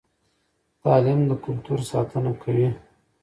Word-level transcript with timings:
تعلیم 0.81 1.19
د 1.29 1.31
کلتور 1.45 1.79
ساتنه 1.91 2.31
کوي. 2.41 2.69